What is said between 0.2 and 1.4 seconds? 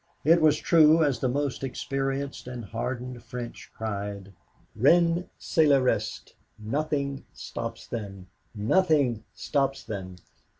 It was true, as the